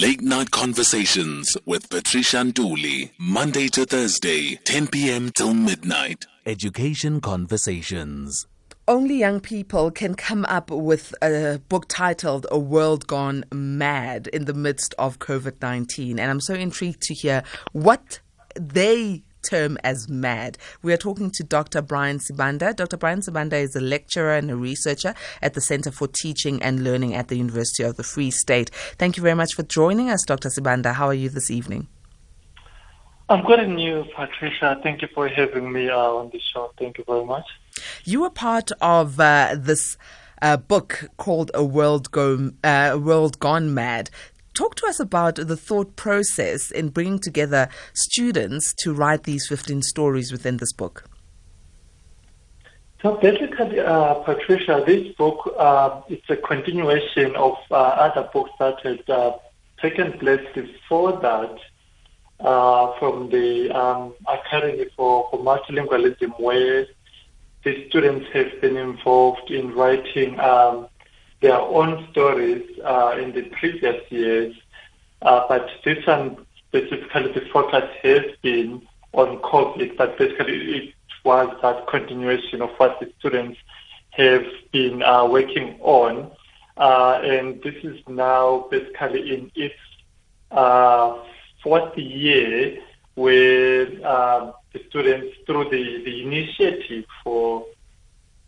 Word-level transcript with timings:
Late 0.00 0.22
Night 0.22 0.50
Conversations 0.50 1.58
with 1.66 1.90
Patricia 1.90 2.38
Nduli. 2.38 3.10
Monday 3.18 3.68
to 3.68 3.84
Thursday, 3.84 4.54
10 4.64 4.86
p.m. 4.86 5.28
till 5.28 5.52
midnight. 5.52 6.24
Education 6.46 7.20
Conversations. 7.20 8.46
Only 8.88 9.16
young 9.16 9.40
people 9.40 9.90
can 9.90 10.14
come 10.14 10.46
up 10.46 10.70
with 10.70 11.14
a 11.22 11.60
book 11.68 11.84
titled 11.86 12.46
A 12.50 12.58
World 12.58 13.06
Gone 13.08 13.44
Mad 13.52 14.26
in 14.28 14.46
the 14.46 14.54
midst 14.54 14.94
of 14.98 15.18
COVID 15.18 15.60
19. 15.60 16.18
And 16.18 16.30
I'm 16.30 16.40
so 16.40 16.54
intrigued 16.54 17.02
to 17.02 17.12
hear 17.12 17.42
what 17.72 18.20
they 18.58 19.22
term 19.42 19.78
as 19.84 20.08
mad. 20.08 20.58
We 20.82 20.92
are 20.92 20.96
talking 20.96 21.30
to 21.32 21.44
Dr. 21.44 21.82
Brian 21.82 22.18
Sibanda. 22.18 22.74
Dr. 22.74 22.96
Brian 22.96 23.20
Sibanda 23.20 23.54
is 23.54 23.74
a 23.76 23.80
lecturer 23.80 24.34
and 24.34 24.50
a 24.50 24.56
researcher 24.56 25.14
at 25.42 25.54
the 25.54 25.60
Center 25.60 25.90
for 25.90 26.08
Teaching 26.08 26.62
and 26.62 26.84
Learning 26.84 27.14
at 27.14 27.28
the 27.28 27.36
University 27.36 27.82
of 27.82 27.96
the 27.96 28.02
Free 28.02 28.30
State. 28.30 28.70
Thank 28.98 29.16
you 29.16 29.22
very 29.22 29.34
much 29.34 29.54
for 29.54 29.62
joining 29.62 30.10
us, 30.10 30.24
Dr. 30.24 30.48
Sibanda. 30.48 30.94
How 30.94 31.06
are 31.06 31.14
you 31.14 31.28
this 31.28 31.50
evening? 31.50 31.88
I'm 33.28 33.44
good 33.44 33.60
and 33.60 33.80
you, 33.80 34.04
Patricia. 34.16 34.80
Thank 34.82 35.02
you 35.02 35.08
for 35.14 35.28
having 35.28 35.72
me 35.72 35.88
uh, 35.88 35.96
on 35.96 36.30
the 36.32 36.40
show. 36.52 36.72
Thank 36.76 36.98
you 36.98 37.04
very 37.06 37.24
much. 37.24 37.44
You 38.04 38.22
were 38.22 38.30
part 38.30 38.72
of 38.80 39.20
uh, 39.20 39.54
this 39.56 39.96
uh, 40.42 40.56
book 40.56 41.08
called 41.16 41.50
A 41.54 41.64
World 41.64 42.10
Go 42.10 42.50
uh, 42.64 42.98
World 43.00 43.38
Gone 43.38 43.72
Mad. 43.72 44.10
Talk 44.60 44.74
to 44.74 44.86
us 44.88 45.00
about 45.00 45.36
the 45.36 45.56
thought 45.56 45.96
process 45.96 46.70
in 46.70 46.90
bringing 46.90 47.18
together 47.18 47.70
students 47.94 48.74
to 48.80 48.92
write 48.92 49.22
these 49.22 49.46
15 49.48 49.80
stories 49.80 50.30
within 50.30 50.58
this 50.58 50.74
book. 50.74 51.08
So 53.00 53.16
basically, 53.16 53.80
uh, 53.80 54.16
Patricia, 54.16 54.84
this 54.86 55.14
book 55.14 55.54
uh, 55.58 56.02
it's 56.10 56.28
a 56.28 56.36
continuation 56.36 57.34
of 57.36 57.56
uh, 57.70 57.74
other 57.74 58.28
books 58.34 58.50
that 58.58 58.78
had 58.82 59.08
uh, 59.08 59.38
taken 59.80 60.12
place 60.18 60.46
before 60.54 61.12
that 61.22 61.56
uh, 62.40 62.98
from 62.98 63.30
the 63.30 63.70
um, 63.70 64.12
Academy 64.28 64.84
for, 64.94 65.26
for 65.30 65.38
Multilingualism, 65.38 66.38
where 66.38 66.86
the 67.64 67.88
students 67.88 68.26
have 68.34 68.60
been 68.60 68.76
involved 68.76 69.50
in 69.50 69.72
writing 69.72 70.38
um, 70.38 70.86
their 71.40 71.58
own 71.58 72.06
stories 72.10 72.64
uh, 72.84 73.16
in 73.18 73.32
the 73.32 73.42
previous 73.58 74.00
years, 74.10 74.54
uh, 75.22 75.46
but 75.48 75.68
this 75.84 76.06
one 76.06 76.46
specifically 76.68 77.32
the 77.32 77.42
focus 77.52 77.88
has 78.02 78.22
been 78.42 78.86
on 79.12 79.38
COVID, 79.38 79.96
but 79.96 80.16
basically 80.18 80.76
it 80.76 80.94
was 81.24 81.48
that 81.62 81.86
continuation 81.88 82.62
of 82.62 82.70
what 82.76 83.00
the 83.00 83.12
students 83.18 83.58
have 84.10 84.44
been 84.72 85.02
uh, 85.02 85.26
working 85.26 85.78
on. 85.80 86.30
Uh, 86.76 87.20
and 87.22 87.62
this 87.62 87.74
is 87.82 87.98
now 88.08 88.66
basically 88.70 89.34
in 89.34 89.50
its 89.54 89.74
uh, 90.50 91.18
fourth 91.62 91.96
year 91.96 92.78
where 93.14 93.86
uh, 94.04 94.52
the 94.72 94.82
students, 94.88 95.36
through 95.46 95.64
the, 95.64 96.02
the 96.04 96.22
initiative 96.22 97.04
for 97.22 97.66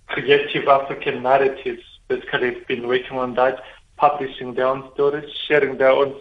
creative 0.06 0.68
African 0.68 1.22
narratives, 1.22 1.82
basically 2.16 2.54
have 2.54 2.66
been 2.66 2.86
working 2.86 3.18
on 3.18 3.34
that, 3.34 3.62
publishing 3.96 4.54
their 4.54 4.66
own 4.66 4.90
stories, 4.94 5.30
sharing 5.46 5.78
their 5.78 5.90
own 5.90 6.20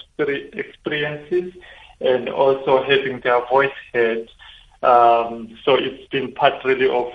experiences, 0.53 1.53
and 2.00 2.30
also 2.30 2.84
having 2.84 3.20
their 3.22 3.45
voice 3.47 3.80
heard. 3.94 4.30
Um, 4.84 5.58
so 5.64 5.75
it's 5.75 6.08
been 6.09 6.34
part 6.34 6.64
really 6.66 6.89
of 6.89 7.12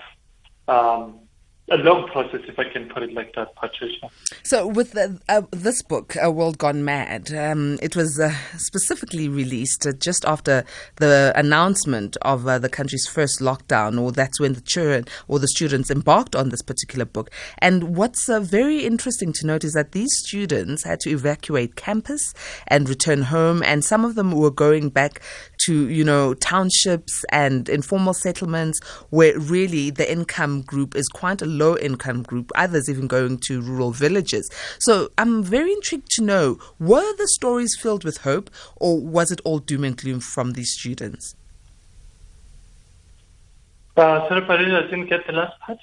um, 0.68 1.20
a 1.68 1.76
long 1.78 2.06
process, 2.08 2.40
if 2.46 2.58
I 2.58 2.64
can 2.64 2.88
put 2.88 3.02
it 3.02 3.12
like 3.12 3.34
that, 3.34 3.54
Patricia. 3.56 4.08
So, 4.44 4.68
with 4.68 4.92
the, 4.92 5.20
uh, 5.28 5.42
this 5.50 5.82
book, 5.82 6.16
A 6.22 6.30
World 6.30 6.58
Gone 6.58 6.84
Mad, 6.84 7.34
um, 7.34 7.78
it 7.82 7.96
was 7.96 8.20
uh, 8.20 8.32
specifically 8.56 9.28
released 9.28 9.84
uh, 9.84 9.92
just 9.92 10.24
after 10.24 10.64
the 10.96 11.32
announcement 11.34 12.16
of 12.22 12.46
uh, 12.46 12.60
the 12.60 12.68
country's 12.68 13.08
first 13.08 13.40
lockdown, 13.40 14.00
or 14.00 14.12
that's 14.12 14.38
when 14.38 14.52
the 14.52 14.60
children 14.60 15.06
or 15.26 15.40
the 15.40 15.48
students 15.48 15.90
embarked 15.90 16.36
on 16.36 16.50
this 16.50 16.62
particular 16.62 17.04
book. 17.04 17.30
And 17.58 17.96
what's 17.96 18.28
uh, 18.28 18.38
very 18.38 18.84
interesting 18.84 19.32
to 19.32 19.46
note 19.46 19.64
is 19.64 19.72
that 19.72 19.90
these 19.90 20.14
students 20.18 20.84
had 20.84 21.00
to 21.00 21.10
evacuate 21.10 21.74
campus 21.74 22.32
and 22.68 22.88
return 22.88 23.22
home, 23.22 23.64
and 23.64 23.84
some 23.84 24.04
of 24.04 24.14
them 24.14 24.30
were 24.30 24.52
going 24.52 24.90
back 24.90 25.20
to, 25.64 25.88
you 25.88 26.04
know, 26.04 26.32
townships 26.34 27.24
and 27.32 27.68
informal 27.68 28.14
settlements 28.14 28.78
where 29.10 29.36
really 29.36 29.90
the 29.90 30.08
income 30.10 30.62
group 30.62 30.94
is 30.94 31.08
quite 31.08 31.42
a 31.42 31.55
low 31.56 31.76
income 31.76 32.22
group, 32.22 32.50
others 32.54 32.88
even 32.88 33.06
going 33.06 33.38
to 33.46 33.60
rural 33.60 33.92
villages. 33.92 34.50
So 34.78 35.10
I'm 35.18 35.42
very 35.42 35.72
intrigued 35.72 36.10
to 36.12 36.22
know 36.22 36.58
were 36.78 37.16
the 37.16 37.28
stories 37.28 37.76
filled 37.80 38.04
with 38.04 38.18
hope 38.18 38.50
or 38.76 39.00
was 39.00 39.30
it 39.30 39.40
all 39.44 39.58
doom 39.58 39.84
and 39.84 39.96
gloom 39.96 40.20
from 40.20 40.52
these 40.52 40.72
students? 40.72 41.34
Uh, 43.96 44.28
sorry, 44.28 44.44
I 44.44 44.82
didn't 44.82 45.06
get 45.06 45.26
the 45.26 45.32
last 45.32 45.58
part. 45.60 45.78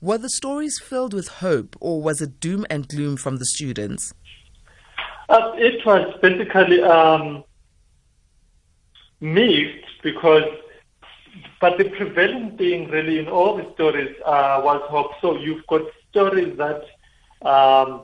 Were 0.00 0.18
the 0.18 0.28
stories 0.28 0.80
filled 0.82 1.14
with 1.14 1.28
hope 1.28 1.76
or 1.80 2.02
was 2.02 2.20
it 2.20 2.40
doom 2.40 2.66
and 2.68 2.88
gloom 2.88 3.16
from 3.16 3.36
the 3.36 3.46
students? 3.46 4.12
Uh, 5.28 5.52
it 5.54 5.84
was 5.86 6.12
basically 6.20 6.82
um, 6.82 7.44
mixed 9.20 10.02
because 10.02 10.44
but 11.60 11.78
the 11.78 11.84
prevailing 11.90 12.56
thing 12.56 12.88
really 12.88 13.18
in 13.18 13.28
all 13.28 13.56
the 13.56 13.70
stories 13.74 14.14
uh, 14.24 14.60
was 14.62 14.80
hope. 14.88 15.12
So 15.20 15.36
you've 15.38 15.66
got 15.66 15.82
stories 16.10 16.56
that 16.58 16.82
um, 17.42 18.02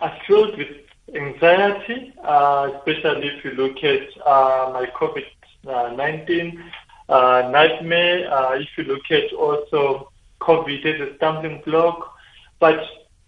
are 0.00 0.16
filled 0.26 0.56
with 0.56 0.68
anxiety, 1.14 2.12
uh, 2.22 2.70
especially 2.76 3.28
if 3.28 3.44
you 3.44 3.52
look 3.52 3.82
at 3.82 4.02
uh, 4.26 4.70
my 4.72 4.86
COVID-19 4.98 6.62
uh, 7.08 7.48
nightmare, 7.50 8.32
uh, 8.32 8.54
if 8.54 8.68
you 8.76 8.84
look 8.84 9.10
at 9.10 9.32
also 9.32 10.10
COVID 10.40 10.84
as 10.84 11.08
a 11.08 11.16
stumbling 11.16 11.62
block. 11.64 12.14
But 12.60 12.80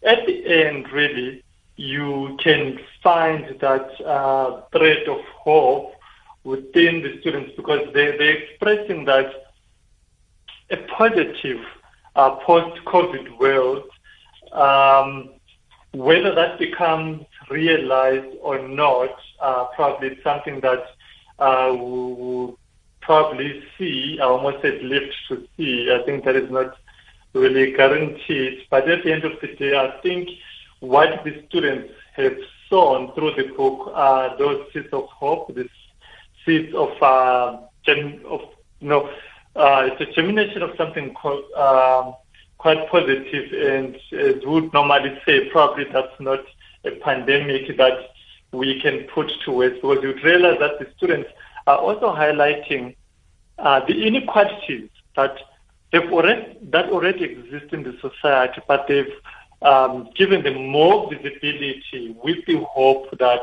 at 0.05 0.27
the 0.27 0.47
end, 0.47 0.91
really, 0.93 1.43
you 1.77 2.37
can 2.43 2.79
find 3.03 3.59
that 3.61 4.01
uh, 4.07 4.63
thread 4.73 5.09
of 5.09 5.21
hope 5.25 5.92
within 6.45 7.03
the 7.03 7.21
students 7.21 7.53
because 7.57 7.87
they, 7.95 8.17
they're 8.17 8.37
expressing 8.37 9.05
that 9.05 9.27
a 10.71 10.77
positive 10.97 11.61
uh, 12.17 12.37
post-COVID 12.37 13.39
world, 13.39 13.85
um, 14.53 15.31
whether 15.93 16.35
that 16.35 16.59
becomes 16.59 17.25
realized 17.51 18.37
or 18.41 18.67
not, 18.67 19.15
uh, 19.41 19.65
probably 19.77 20.19
something 20.23 20.61
that 20.61 20.85
uh, 21.39 21.71
we 21.73 21.79
will 21.79 22.59
probably 23.01 23.63
see, 23.77 24.19
I 24.21 24.25
almost 24.25 24.63
said 24.63 24.83
live 24.83 25.11
to 25.29 25.47
see. 25.57 25.93
I 25.93 26.03
think 26.05 26.25
that 26.25 26.37
is 26.37 26.51
not 26.51 26.77
really 27.35 27.73
guaranteed. 27.73 28.63
But 28.71 28.89
at 28.89 29.05
the 29.05 29.13
end 29.13 29.25
of 29.25 29.33
the 29.41 29.49
day, 29.49 29.77
I 29.77 30.01
think 30.03 30.29
what 30.81 31.25
the 31.25 31.45
students 31.49 31.93
have 32.15 32.37
sown 32.71 33.13
through 33.15 33.35
the 33.35 33.53
book 33.55 33.91
are 33.95 34.37
those 34.39 34.67
seeds 34.73 34.89
of 34.93 35.05
hope, 35.07 35.55
seeds 36.45 36.75
of, 36.75 36.91
uh, 37.03 37.59
of 37.87 38.41
you 38.81 38.89
know, 38.89 39.11
uh, 39.55 39.89
it's 39.91 40.01
a 40.01 40.13
germination 40.15 40.63
of 40.63 40.71
something 40.77 41.13
quite, 41.15 41.45
um, 41.57 42.15
quite 42.59 42.89
positive 42.89 43.53
and 43.53 43.97
as 44.13 44.45
would 44.45 44.73
normally 44.73 45.21
say, 45.27 45.49
probably 45.51 45.85
that's 45.93 46.19
not 46.21 46.41
a 46.85 46.93
pandemic 46.93 47.77
that 47.77 48.11
we 48.53 48.81
can 48.81 49.05
put 49.15 49.31
to 49.45 49.53
words 49.53 49.77
because 49.77 50.03
you 50.03 50.15
realize 50.23 50.59
that 50.61 50.79
the 50.79 50.87
students 50.97 51.29
are 51.67 51.79
also 51.79 52.15
highlighting 52.15 52.95
uh, 53.59 53.81
the 53.87 54.07
inequalities 54.07 54.89
that 55.17 55.37
they've 55.93 56.13
already, 56.13 56.57
that 56.63 56.91
already 56.91 57.25
exist 57.25 57.73
in 57.73 57.83
the 57.83 57.97
society, 58.01 58.61
but 58.67 58.87
they've 58.89 59.13
um, 59.63 60.09
given 60.17 60.43
them 60.43 60.67
more 60.67 61.09
visibility 61.11 62.17
with 62.23 62.45
the 62.47 62.59
hope 62.65 63.17
that 63.19 63.43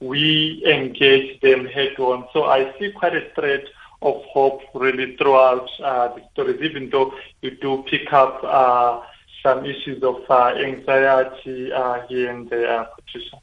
we 0.00 0.62
engage 0.66 1.40
them 1.40 1.66
head 1.66 1.98
on. 1.98 2.26
So 2.32 2.44
I 2.44 2.72
see 2.78 2.90
quite 2.92 3.14
a 3.14 3.28
threat 3.34 3.64
of 4.02 4.22
hope 4.24 4.62
really 4.74 5.16
throughout 5.16 5.68
uh, 5.82 6.08
the 6.14 6.22
stories, 6.32 6.60
even 6.62 6.88
though 6.90 7.12
you 7.42 7.50
do 7.52 7.84
pick 7.86 8.12
up 8.12 8.40
uh, 8.42 9.02
some 9.42 9.64
issues 9.64 10.02
of 10.02 10.22
uh, 10.28 10.54
anxiety 10.56 11.72
uh, 11.72 12.06
here 12.08 12.30
and 12.30 12.48
there, 12.48 12.86
Patricia. 12.96 13.38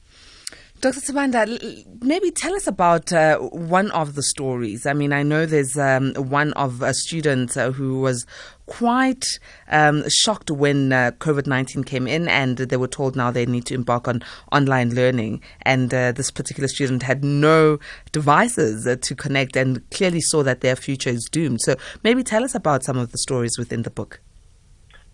Dr. 0.80 1.00
Sibanda, 1.00 2.04
maybe 2.04 2.30
tell 2.30 2.54
us 2.54 2.68
about 2.68 3.12
uh, 3.12 3.40
one 3.40 3.90
of 3.92 4.14
the 4.14 4.22
stories. 4.22 4.86
I 4.86 4.94
mean, 4.94 5.12
I 5.12 5.24
know 5.24 5.48
there's 5.48 5.76
um, 5.76 6.14
one 6.14 6.54
of 6.54 6.84
a 6.84 6.94
student 6.94 7.58
uh, 7.58 7.72
who 7.72 8.00
was 8.00 8.28
quite 8.68 9.26
um, 9.72 10.08
shocked 10.08 10.52
when 10.52 10.94
uh, 10.94 11.12
COVID 11.18 11.48
19 11.48 11.84
came 11.84 12.06
in 12.06 12.28
and 12.28 12.60
they 12.60 12.78
were 12.78 12.88
told 12.88 13.16
now 13.16 13.32
they 13.32 13.48
need 13.48 13.66
to 13.66 13.74
embark 13.74 14.08
on 14.08 14.22
online 14.52 14.94
learning. 14.94 15.42
And 15.64 15.92
uh, 15.92 16.12
this 16.12 16.30
particular 16.30 16.68
student 16.68 17.02
had 17.02 17.24
no 17.24 17.80
devices 18.12 18.86
uh, 18.86 18.98
to 19.02 19.16
connect 19.16 19.56
and 19.56 19.90
clearly 19.90 20.22
saw 20.22 20.44
that 20.44 20.62
their 20.62 20.76
future 20.76 21.10
is 21.10 21.28
doomed. 21.32 21.62
So 21.62 21.76
maybe 22.04 22.22
tell 22.22 22.44
us 22.44 22.54
about 22.54 22.84
some 22.84 23.00
of 23.00 23.12
the 23.12 23.18
stories 23.18 23.58
within 23.58 23.82
the 23.82 23.90
book. 23.90 24.22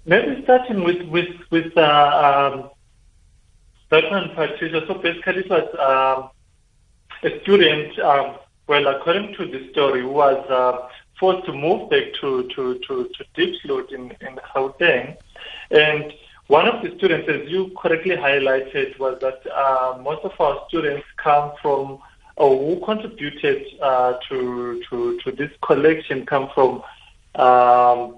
Maybe 0.06 0.42
starting 0.44 0.84
with, 0.84 1.04
with, 1.04 1.30
with 1.52 1.78
uh, 1.78 2.52
um 2.52 2.70
that 3.94 4.10
one, 4.10 4.32
So 4.88 4.96
basically, 4.96 5.44
it 5.44 5.50
was 5.50 5.70
um, 5.78 6.30
a 7.30 7.42
student, 7.42 8.00
um, 8.00 8.38
well, 8.66 8.88
according 8.88 9.36
to 9.36 9.46
the 9.46 9.70
story, 9.72 10.04
was 10.04 10.44
uh, 10.50 10.90
forced 11.20 11.46
to 11.46 11.54
move 11.54 11.92
back 11.92 12.06
to, 12.22 12.50
to, 12.56 12.80
to, 12.88 13.10
to 13.16 13.26
Diepsloot 13.36 13.92
in, 13.92 14.12
in 14.22 14.40
Gauteng. 14.56 15.16
And 15.70 16.12
one 16.48 16.68
of 16.68 16.82
the 16.82 16.98
students, 16.98 17.30
as 17.30 17.48
you 17.50 17.72
correctly 17.78 18.16
highlighted, 18.16 18.98
was 18.98 19.20
that 19.22 19.46
uh, 19.52 20.00
most 20.02 20.24
of 20.24 20.32
our 20.40 20.66
students 20.68 21.06
come 21.18 21.52
from 21.62 22.00
or 22.36 22.58
who 22.58 22.84
contributed 22.84 23.64
uh, 23.80 24.14
to, 24.28 24.82
to, 24.90 25.20
to 25.24 25.32
this 25.34 25.52
collection 25.62 26.26
come 26.26 26.50
from 26.56 26.82
um, 27.36 28.16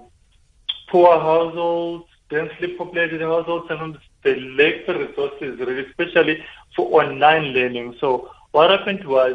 poor 0.88 1.20
households, 1.20 2.06
densely 2.30 2.68
populated 2.78 3.20
households, 3.20 3.66
and 3.68 3.98
they 4.26 4.36
lack 4.60 4.86
the 4.86 4.94
resources, 5.06 5.60
especially 5.88 6.44
for 6.74 7.02
online 7.02 7.46
learning. 7.56 7.94
So 8.00 8.30
what 8.52 8.70
happened 8.70 9.04
was 9.06 9.34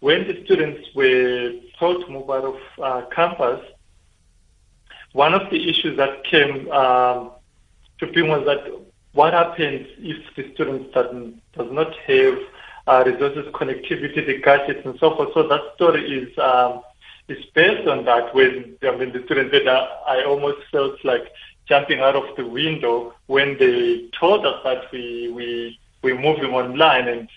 when 0.00 0.26
the 0.26 0.42
students 0.44 0.88
were 0.94 1.52
told 1.78 2.04
to 2.04 2.10
move 2.10 2.28
out 2.30 2.44
of 2.44 2.58
uh, 2.82 3.06
campus, 3.14 3.60
one 5.12 5.34
of 5.34 5.50
the 5.50 5.68
issues 5.68 5.96
that 5.96 6.24
came 6.24 6.70
um, 6.70 7.32
to 7.98 8.06
being 8.12 8.28
was 8.28 8.44
that 8.46 8.62
what 9.12 9.32
happens 9.32 9.86
if 9.98 10.18
the 10.36 10.54
student 10.54 10.92
does 10.94 11.72
not 11.72 11.94
have 12.06 12.38
uh, 12.86 13.02
resources, 13.04 13.46
connectivity, 13.52 14.24
the 14.26 14.40
gadgets, 14.42 14.80
and 14.84 14.98
so 14.98 15.14
forth. 15.16 15.30
So 15.34 15.46
that 15.48 15.60
story 15.74 16.02
is 16.20 16.38
um, 16.38 16.80
is 17.28 17.44
based 17.54 17.86
on 17.88 18.04
that. 18.04 18.34
When 18.34 18.76
I 18.82 18.96
mean, 18.96 19.12
the 19.12 19.22
students 19.24 19.52
said, 19.52 19.66
I 19.68 20.24
almost 20.26 20.58
felt 20.70 21.04
like 21.04 21.24
jumping 21.70 22.00
out 22.00 22.16
of 22.16 22.36
the 22.36 22.44
window 22.44 23.14
when 23.26 23.56
they 23.58 24.10
told 24.18 24.44
us 24.44 24.58
that 24.64 24.90
we 24.92 25.32
we 25.32 25.78
we 26.02 26.12
moving 26.12 26.52
online, 26.52 27.08
and 27.08 27.28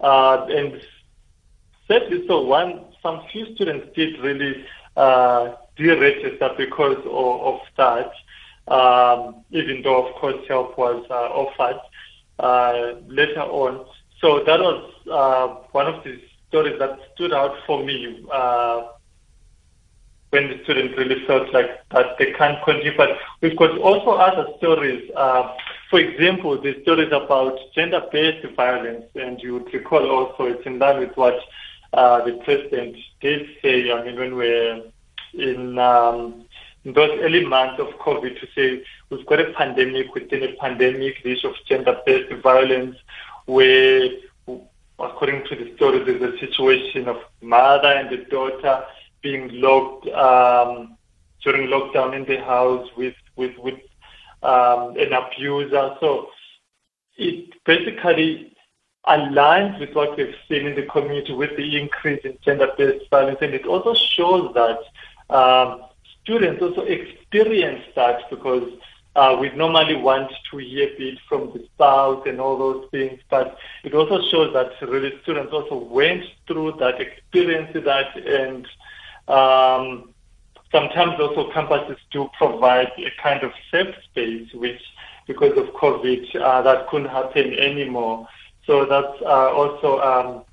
uh, 0.00 0.46
and 0.48 0.80
sadly, 1.86 2.24
so 2.26 2.40
one 2.42 2.80
some 3.02 3.22
few 3.30 3.54
students 3.54 3.86
did 3.94 4.18
really 4.20 4.64
uh, 4.96 5.54
deregister 5.78 6.56
because 6.56 6.98
of, 7.04 7.40
of 7.52 7.60
that. 7.76 8.10
Um, 8.66 9.44
even 9.50 9.82
though, 9.82 10.06
of 10.06 10.14
course, 10.14 10.36
help 10.48 10.78
was 10.78 11.04
uh, 11.10 11.14
offered 11.42 11.80
uh, 12.38 12.98
later 13.08 13.42
on. 13.42 13.84
So 14.22 14.42
that 14.44 14.58
was 14.58 14.90
uh, 15.12 15.48
one 15.72 15.86
of 15.86 16.02
the 16.02 16.18
stories 16.48 16.78
that 16.78 16.98
stood 17.14 17.34
out 17.34 17.54
for 17.66 17.84
me 17.84 18.24
uh, 18.32 18.84
when 20.34 20.48
the 20.50 20.58
students 20.64 20.98
really 20.98 21.24
felt 21.26 21.52
like 21.54 21.70
that 21.92 22.18
they 22.18 22.32
can't 22.32 22.58
continue. 22.64 22.96
But 22.96 23.10
we've 23.40 23.56
got 23.56 23.78
also 23.78 24.10
other 24.28 24.46
stories. 24.58 25.02
Uh, 25.14 25.54
for 25.90 26.00
example, 26.00 26.60
the 26.60 26.72
stories 26.82 27.12
about 27.12 27.56
gender-based 27.74 28.44
violence, 28.56 29.06
and 29.14 29.40
you 29.40 29.54
would 29.54 29.72
recall 29.72 30.04
also 30.16 30.40
it's 30.52 30.66
in 30.66 30.80
line 30.80 30.98
with 30.98 31.16
what 31.16 31.38
uh, 31.92 32.24
the 32.24 32.32
president 32.44 32.96
did 33.20 33.46
say. 33.62 33.92
I 33.92 34.04
mean, 34.04 34.16
when 34.18 34.34
we're 34.34 34.82
in, 35.34 35.78
um, 35.78 36.44
in 36.84 36.92
those 36.94 37.16
early 37.20 37.44
months 37.46 37.78
of 37.80 37.88
COVID, 38.06 38.40
to 38.40 38.46
say 38.56 38.84
we've 39.10 39.26
got 39.26 39.40
a 39.40 39.52
pandemic 39.52 40.12
within 40.14 40.42
a 40.42 40.52
pandemic, 40.64 41.22
the 41.22 41.32
issue 41.34 41.48
of 41.48 41.54
gender-based 41.68 42.32
violence 42.42 42.96
where, 43.46 44.08
according 44.98 45.44
to 45.48 45.54
the 45.54 45.76
story, 45.76 46.02
there's 46.02 46.34
a 46.34 46.38
situation 46.44 47.08
of 47.08 47.18
mother 47.40 47.92
and 48.00 48.10
the 48.10 48.24
daughter 48.36 48.84
being 49.24 49.48
locked 49.54 50.06
um, 50.08 50.96
during 51.42 51.66
lockdown 51.68 52.14
in 52.14 52.24
the 52.26 52.38
house 52.44 52.86
with 52.96 53.16
with 53.34 53.56
with 53.58 53.80
um, 54.42 54.96
an 55.04 55.12
abuser. 55.12 55.96
So 55.98 56.28
it 57.16 57.52
basically 57.64 58.54
aligns 59.08 59.80
with 59.80 59.94
what 59.94 60.16
we've 60.16 60.34
seen 60.48 60.66
in 60.66 60.74
the 60.76 60.86
community 60.86 61.32
with 61.32 61.56
the 61.56 61.68
increase 61.80 62.20
in 62.24 62.38
gender-based 62.44 63.10
violence, 63.10 63.38
and 63.40 63.54
it 63.54 63.66
also 63.66 63.94
shows 63.94 64.54
that 64.54 64.78
um, 65.34 65.82
students 66.22 66.62
also 66.62 66.82
experience 66.82 67.84
that 67.96 68.18
because 68.30 68.68
uh, 69.16 69.36
we 69.40 69.50
normally 69.50 69.94
want 69.94 70.32
to 70.50 70.56
hear 70.58 70.88
it 70.98 71.18
from 71.28 71.52
the 71.52 71.64
spouse 71.74 72.22
and 72.26 72.40
all 72.40 72.56
those 72.58 72.88
things, 72.90 73.20
but 73.30 73.58
it 73.84 73.94
also 73.94 74.20
shows 74.30 74.52
that 74.54 74.70
really 74.88 75.12
students 75.22 75.52
also 75.52 75.76
went 75.76 76.24
through 76.46 76.72
that, 76.80 77.00
experienced 77.00 77.74
that, 77.84 78.16
and 78.16 78.66
um, 79.28 80.12
sometimes 80.70 81.18
also 81.20 81.50
campuses 81.52 81.96
do 82.10 82.28
provide 82.36 82.90
a 82.98 83.10
kind 83.22 83.42
of 83.42 83.52
safe 83.70 83.94
space, 84.10 84.52
which 84.54 84.80
because 85.26 85.56
of 85.56 85.66
COVID, 85.74 86.36
uh, 86.36 86.62
that 86.62 86.88
couldn't 86.88 87.08
happen 87.08 87.54
anymore. 87.54 88.28
So 88.66 88.84
that's 88.84 89.22
uh, 89.22 89.52
also 89.52 90.00
um, 90.00 90.44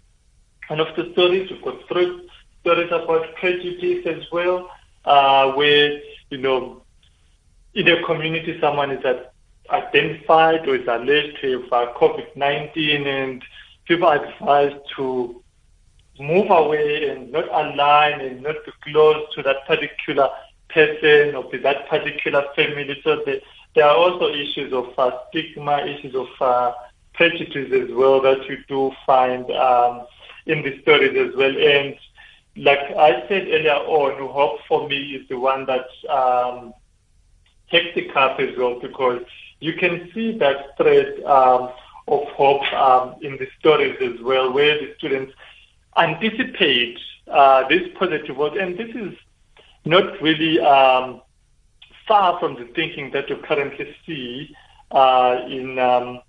one 0.68 0.80
of 0.80 0.96
the 0.96 1.12
stories. 1.14 1.50
We've 1.50 1.62
got 1.62 1.88
three 1.88 2.30
stories 2.62 2.92
about 2.92 3.36
prejudice 3.36 4.06
as 4.06 4.24
well, 4.32 4.70
uh, 5.06 5.52
where, 5.54 6.00
you 6.30 6.38
know, 6.38 6.84
in 7.74 7.88
a 7.88 8.04
community 8.06 8.58
someone 8.60 8.92
is 8.92 9.04
identified 9.70 10.68
or 10.68 10.76
is 10.76 10.88
alleged 10.88 11.38
to 11.42 11.62
have 11.62 11.74
uh, 11.74 11.94
COVID-19 11.94 13.06
and 13.06 13.44
people 13.86 14.08
are 14.08 14.26
advised 14.26 14.82
to 14.96 15.42
move 16.20 16.50
away 16.50 17.10
and 17.10 17.32
not 17.32 17.48
align 17.48 18.22
and 18.22 18.42
not 18.42 18.56
be 18.66 18.72
close 18.92 19.26
to 19.36 19.44
that 19.44 19.66
particular 19.68 20.30
person 20.70 21.36
or 21.36 21.50
to 21.52 21.60
that 21.60 21.88
particular 21.90 22.44
family. 22.56 23.00
So 23.04 23.18
the, 23.26 23.42
there 23.76 23.86
are 23.86 23.96
also 23.96 24.28
issues 24.28 24.74
of 24.74 24.88
uh, 24.98 25.12
stigma, 25.30 25.86
issues 25.86 26.16
of 26.16 26.28
uh, 26.40 26.74
prejudice 27.14 27.72
as 27.72 27.94
well 27.96 28.22
that 28.22 28.46
you 28.48 28.58
do 28.68 28.92
find 29.06 29.50
um, 29.52 30.06
in 30.46 30.64
the 30.64 30.82
stories 30.82 31.18
as 31.18 31.36
well. 31.36 31.56
And 31.58 31.96
like 32.58 32.80
I 32.80 33.24
said 33.28 33.48
earlier 33.48 33.72
on, 33.72 34.32
hope 34.32 34.60
for 34.68 34.88
me 34.88 35.16
is 35.16 35.28
the 35.30 35.40
one 35.40 35.66
that 35.66 35.88
um, 36.10 36.74
take 37.70 37.96
the 37.96 38.10
cup 38.10 38.40
as 38.40 38.58
well 38.58 38.80
because 38.80 39.22
you 39.60 39.74
can 39.74 40.12
see 40.14 40.38
that 40.40 40.76
thread 40.78 41.24
um, 41.24 41.70
of 42.08 42.28
hope 42.30 42.74
um, 42.74 43.16
in 43.22 43.38
the 43.38 43.48
stories 43.60 43.96
as 44.02 44.20
well, 44.22 44.52
where 44.52 44.78
the 44.80 44.94
students 44.98 45.34
anticipate 45.98 46.98
uh, 47.28 47.68
this 47.68 47.88
positive 47.98 48.38
world. 48.38 48.58
And 48.58 48.78
this 48.78 48.90
is 48.96 49.14
not 49.86 50.22
really 50.22 50.60
um, 50.60 51.22
far 52.08 52.40
from 52.40 52.56
the 52.56 52.66
thinking 52.76 53.12
that 53.12 53.30
you 53.30 53.38
currently 53.38 53.96
see 54.06 54.56
uh, 54.92 55.46
in 55.48 55.80
um, 55.80 56.22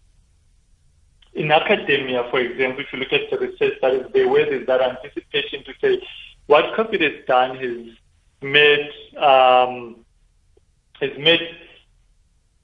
in 1.35 1.51
academia, 1.51 2.27
for 2.31 2.41
example, 2.41 2.85
if 2.85 2.93
you 2.93 2.99
look 2.99 3.13
at 3.13 3.31
the 3.31 3.39
research 3.39 3.79
studies, 3.79 4.05
there 4.13 4.29
where 4.29 4.45
there's 4.45 4.67
that 4.67 4.83
anticipation 4.83 5.65
to 5.65 5.73
say 5.81 6.03
what 6.47 6.75
COVID 6.77 7.01
has 7.01 7.25
done 7.27 7.57
has 7.57 7.97
made 8.43 8.91
um, 9.17 10.05
has 11.01 11.11
made 11.19 11.41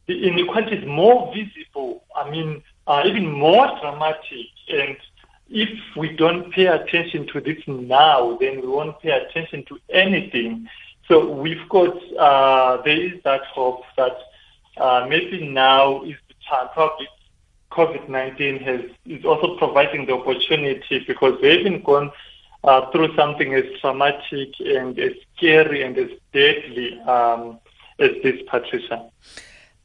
the 0.07 0.27
inequalities 0.27 0.87
more 0.87 1.33
visible, 1.35 2.05
I 2.17 2.31
mean, 2.31 2.63
uh, 2.87 3.03
even 3.05 3.31
more 3.31 3.67
dramatic. 3.81 4.47
And 4.69 4.97
if 5.51 5.71
we 5.97 6.17
don't 6.17 6.53
pay 6.53 6.67
attention 6.67 7.27
to 7.29 7.41
this 7.41 7.59
now, 7.67 8.37
then 8.41 8.61
we 8.61 8.67
won't 8.67 9.01
pay 9.01 9.11
attention 9.11 9.65
to 9.67 9.79
anything. 9.91 10.69
So 11.07 11.31
we've 11.31 11.69
got, 11.69 11.97
uh, 12.17 12.83
there 12.83 13.01
is 13.01 13.23
that 13.25 13.45
hope 13.47 13.83
that 13.97 14.17
uh, 14.77 15.07
maybe 15.09 15.49
now 15.49 16.03
is 16.05 16.17
the 16.29 16.35
time, 16.49 16.69
probably 16.75 17.09
COVID-19 17.73 18.63
has, 18.63 18.81
is 19.07 19.25
also 19.25 19.57
providing 19.57 20.07
the 20.07 20.15
opportunity 20.15 21.05
because 21.07 21.41
we 21.41 21.57
haven't 21.57 21.85
gone 21.85 22.11
uh, 22.65 22.91
through 22.91 23.15
something 23.17 23.55
as 23.55 23.65
traumatic 23.81 24.51
and 24.61 24.99
as 24.99 25.13
scary 25.37 25.83
and 25.83 25.97
as 25.97 26.11
deadly 26.33 27.01
um, 27.01 27.59
is 27.99 28.23
this, 28.23 28.41
Patricia. 28.49 29.09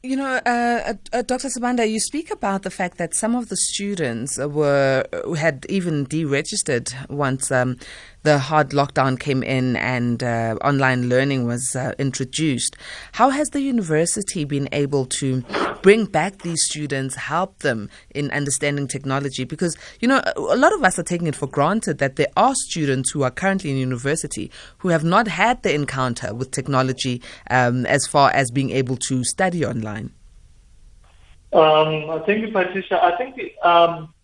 You 0.04 0.16
know, 0.16 0.38
uh, 0.44 0.92
uh, 1.14 1.22
Dr. 1.22 1.48
Sibanda, 1.48 1.90
you 1.90 1.98
speak 1.98 2.30
about 2.30 2.62
the 2.62 2.70
fact 2.70 2.98
that 2.98 3.14
some 3.14 3.34
of 3.34 3.48
the 3.48 3.56
students 3.56 4.36
were 4.36 5.06
had 5.34 5.64
even 5.70 6.04
deregistered 6.04 6.92
once 7.08 7.50
um, 7.50 7.78
the 8.22 8.38
hard 8.38 8.72
lockdown 8.72 9.18
came 9.18 9.42
in 9.42 9.76
and 9.76 10.22
uh, 10.22 10.56
online 10.62 11.08
learning 11.08 11.46
was 11.46 11.74
uh, 11.74 11.92
introduced. 11.98 12.76
How 13.12 13.30
has 13.30 13.48
the 13.48 13.62
university 13.62 14.44
been 14.44 14.68
able 14.72 15.06
to 15.06 15.42
bring 15.84 16.06
back 16.06 16.38
these 16.38 16.64
students, 16.64 17.14
help 17.14 17.58
them 17.58 17.90
in 18.14 18.30
understanding 18.30 18.88
technology? 18.88 19.44
Because, 19.44 19.76
you 20.00 20.08
know, 20.08 20.22
a 20.34 20.56
lot 20.56 20.72
of 20.72 20.82
us 20.82 20.98
are 20.98 21.02
taking 21.02 21.26
it 21.26 21.36
for 21.36 21.46
granted 21.46 21.98
that 21.98 22.16
there 22.16 22.32
are 22.38 22.54
students 22.54 23.10
who 23.10 23.22
are 23.22 23.30
currently 23.30 23.70
in 23.70 23.76
university 23.76 24.50
who 24.78 24.88
have 24.88 25.04
not 25.04 25.28
had 25.28 25.62
the 25.62 25.74
encounter 25.74 26.32
with 26.34 26.50
technology 26.50 27.20
um, 27.50 27.84
as 27.84 28.06
far 28.06 28.30
as 28.30 28.50
being 28.50 28.70
able 28.70 28.96
to 28.96 29.22
study 29.24 29.62
online. 29.62 30.10
Um, 31.52 32.22
thank 32.24 32.40
you, 32.40 32.50
Patricia. 32.50 33.04
I 33.04 33.18
think 33.18 33.38
um, 33.62 34.14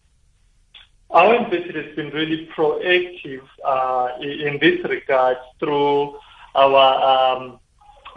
our 1.10 1.34
university 1.34 1.82
has 1.82 1.94
been 1.94 2.08
really 2.08 2.48
proactive 2.56 3.42
uh, 3.62 4.08
in 4.22 4.58
this 4.62 4.82
regard 4.88 5.36
through 5.58 6.18
our 6.54 7.36
um, 7.36 7.59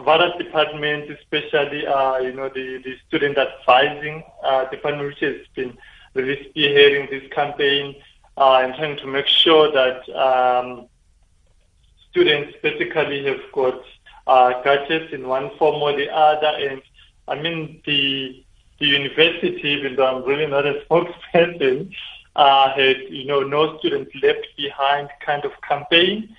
various 0.02 0.32
departments, 0.38 1.10
especially 1.20 1.86
uh, 1.86 2.18
you 2.18 2.32
know 2.32 2.48
the, 2.48 2.80
the 2.84 2.94
student 3.08 3.38
advising 3.38 4.22
uh, 4.42 4.64
department, 4.70 5.08
which 5.08 5.20
has 5.20 5.46
been 5.54 5.76
really 6.14 6.36
spearheading 6.54 7.10
this 7.10 7.30
campaign. 7.32 7.94
uh, 8.36 8.60
and 8.62 8.74
trying 8.74 8.96
to 8.98 9.06
make 9.06 9.26
sure 9.26 9.70
that 9.72 10.08
um, 10.16 10.86
students 12.10 12.54
basically 12.62 13.24
have 13.24 13.40
got 13.52 13.80
uh, 14.26 14.62
gadgets 14.62 15.12
in 15.12 15.28
one 15.28 15.50
form 15.58 15.82
or 15.82 15.92
the 15.96 16.10
other. 16.12 16.52
And 16.68 16.82
I 17.28 17.40
mean, 17.40 17.80
the 17.86 18.44
the 18.80 18.86
university, 18.86 19.60
even 19.68 19.96
though 19.96 20.06
I'm 20.06 20.24
really 20.24 20.46
not 20.46 20.66
a 20.66 20.82
spokesperson, 20.90 21.92
uh, 22.36 22.74
had 22.74 22.96
you 23.08 23.26
know 23.26 23.40
no 23.40 23.78
students 23.78 24.12
left 24.22 24.46
behind 24.56 25.08
kind 25.24 25.44
of 25.44 25.52
campaign. 25.66 26.34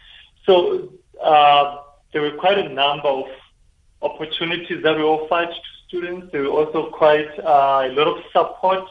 So 0.46 0.90
uh, 1.22 1.78
there 2.12 2.22
were 2.22 2.32
quite 2.38 2.58
a 2.58 2.70
number 2.70 3.08
of 3.08 3.26
opportunities 4.06 4.84
that 4.84 4.96
were 4.98 5.04
offered 5.04 5.50
to 5.50 5.62
students. 5.88 6.32
There 6.32 6.44
were 6.44 6.50
also 6.50 6.90
quite 6.92 7.32
uh, 7.40 7.90
a 7.90 7.92
lot 7.98 8.08
of 8.08 8.24
support 8.32 8.88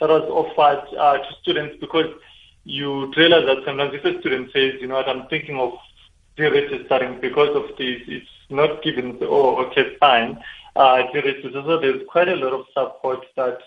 that 0.00 0.08
was 0.08 0.26
offered 0.40 0.82
uh, 0.96 1.18
to 1.18 1.34
students 1.42 1.76
because 1.80 2.12
you 2.64 3.12
realize 3.16 3.46
that 3.46 3.64
sometimes 3.64 3.94
if 3.94 4.04
a 4.04 4.20
student 4.20 4.50
says, 4.52 4.74
you 4.80 4.88
know 4.88 4.96
what, 4.96 5.08
I'm 5.08 5.26
thinking 5.28 5.58
of 5.58 5.72
deregistering 6.36 7.20
because 7.20 7.54
of 7.56 7.76
this, 7.78 8.02
it's 8.06 8.26
not 8.50 8.82
given, 8.82 9.18
oh, 9.22 9.64
okay, 9.66 9.96
fine, 9.98 10.38
uh, 10.74 11.02
deregister. 11.14 11.52
So 11.52 11.80
there's 11.80 12.02
quite 12.08 12.28
a 12.28 12.36
lot 12.36 12.52
of 12.52 12.66
support 12.74 13.24
that 13.36 13.58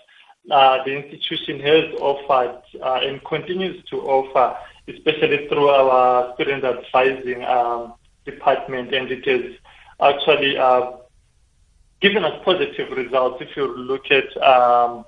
uh, 0.50 0.84
the 0.84 0.96
institution 0.96 1.60
has 1.60 1.84
offered 2.00 2.62
uh, 2.82 3.00
and 3.02 3.22
continues 3.24 3.82
to 3.90 4.00
offer, 4.02 4.56
especially 4.88 5.48
through 5.48 5.68
our 5.68 6.34
student 6.34 6.64
advising 6.64 7.44
um, 7.44 7.94
department, 8.24 8.94
and 8.94 9.10
it 9.10 9.26
has 9.26 9.52
actually 10.02 10.56
uh, 10.56 10.92
given 12.00 12.24
us 12.24 12.40
positive 12.44 12.90
results. 12.96 13.42
If 13.42 13.56
you 13.56 13.76
look 13.76 14.10
at 14.10 14.36
um, 14.42 15.04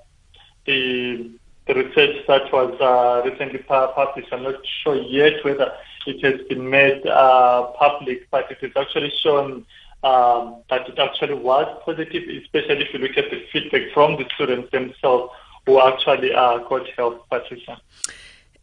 the 0.67 1.31
the 1.67 1.75
research 1.75 2.27
that 2.27 2.53
was 2.53 2.75
uh, 2.81 3.29
recently 3.29 3.61
published, 3.61 4.29
I'm 4.33 4.43
not 4.43 4.57
sure 4.83 4.97
yet 4.97 5.45
whether 5.45 5.73
it 6.07 6.25
has 6.25 6.47
been 6.49 6.69
made 6.69 7.07
uh, 7.07 7.67
public, 7.79 8.29
but 8.31 8.51
it 8.51 8.59
has 8.63 8.73
actually 8.75 9.13
shown 9.23 9.65
um, 10.03 10.63
that 10.69 10.89
it 10.89 10.99
actually 10.99 11.35
was 11.35 11.67
positive, 11.85 12.25
especially 12.43 12.85
if 12.85 12.93
you 12.93 12.99
look 12.99 13.17
at 13.17 13.31
the 13.31 13.47
feedback 13.53 13.93
from 13.95 14.17
the 14.17 14.29
students 14.35 14.71
themselves 14.73 15.33
who 15.67 15.81
actually 15.81 16.35
uh, 16.35 16.59
got 16.59 16.89
help, 16.97 17.29
Patricia. 17.29 17.81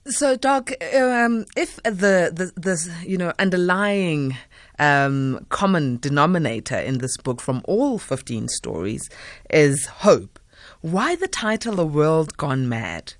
So, 0.10 0.36
Doc, 0.36 0.72
um, 0.96 1.46
if 1.56 1.76
the, 1.84 2.32
the 2.34 2.52
the 2.56 3.04
you 3.06 3.16
know 3.16 3.32
underlying 3.38 4.36
um, 4.80 5.46
common 5.50 5.98
denominator 5.98 6.78
in 6.78 6.98
this 6.98 7.16
book 7.18 7.40
from 7.40 7.62
all 7.66 8.00
fifteen 8.00 8.48
stories 8.48 9.08
is 9.52 9.86
hope, 9.86 10.40
why 10.82 11.16
the 11.16 11.28
title 11.28 11.80
"A 11.80 11.86
World 11.86 12.38
Gone 12.38 12.68
Mad"? 12.68 13.14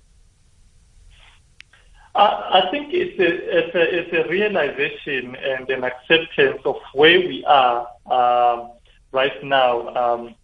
I 2.16 2.66
think 2.72 2.92
it's 2.92 3.18
a, 3.20 3.58
it's 3.58 3.74
a, 3.74 3.98
it's 3.98 4.26
a 4.26 4.28
realization 4.28 5.36
and 5.36 5.70
an 5.70 5.84
acceptance 5.84 6.60
of 6.64 6.76
where 6.92 7.20
we 7.20 7.44
are 7.44 7.86
um, 8.10 8.72
right 9.12 9.42
now, 9.44 9.94
um, 9.94 10.34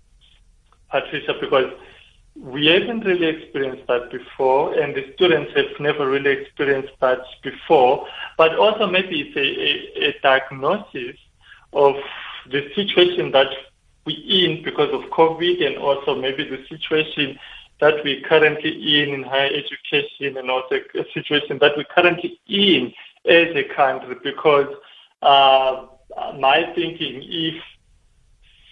Patricia, 0.91 1.35
because 1.41 1.73
we 2.39 2.67
haven't 2.67 3.05
really 3.05 3.27
experienced 3.27 3.87
that 3.89 4.11
before, 4.11 4.75
and 4.75 4.95
the 4.95 5.13
students 5.15 5.53
have 5.57 5.81
never 5.81 6.09
really 6.09 6.31
experienced 6.31 6.93
that 7.01 7.21
before. 7.43 8.07
But 8.37 8.57
also, 8.57 8.87
maybe 8.87 9.21
it's 9.21 9.37
a, 9.37 10.05
a, 10.05 10.09
a 10.11 10.21
diagnosis 10.23 11.17
of 11.73 11.97
the 12.51 12.71
situation 12.75 13.33
that 13.33 13.49
we're 14.05 14.17
in 14.29 14.63
because 14.63 14.93
of 14.93 15.11
COVID, 15.11 15.67
and 15.67 15.77
also 15.79 16.15
maybe 16.15 16.45
the 16.45 16.65
situation 16.69 17.39
that 17.81 18.03
we're 18.05 18.23
currently 18.23 19.03
in 19.03 19.15
in 19.15 19.23
higher 19.23 19.51
education 19.53 20.39
and 20.39 20.51
also 20.51 20.77
a 20.95 21.05
situation 21.13 21.59
that 21.59 21.73
we're 21.77 21.85
currently 21.85 22.41
in 22.49 22.93
as 23.27 23.49
a 23.55 23.65
country 23.75 24.17
because 24.23 24.73
uh, 25.23 25.87
my 26.39 26.73
thinking, 26.75 27.23
if 27.23 27.63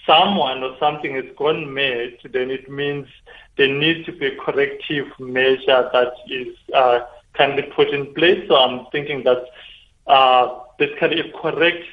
someone 0.06 0.62
or 0.62 0.76
something 0.78 1.14
has 1.14 1.24
gone 1.36 1.72
mad, 1.72 2.12
then 2.32 2.50
it 2.50 2.70
means 2.70 3.06
there 3.56 3.68
needs 3.68 4.04
to 4.06 4.12
be 4.12 4.26
a 4.26 4.36
corrective 4.36 5.06
measure 5.18 5.88
that 5.92 6.12
is 6.28 6.56
uh, 6.74 7.00
be 7.38 7.62
put 7.62 7.88
in 7.88 8.12
place. 8.14 8.46
So 8.48 8.56
I'm 8.56 8.86
thinking 8.92 9.24
that 9.24 9.44
uh, 10.06 10.60
basically 10.78 11.20
a 11.20 11.32
correct 11.32 11.84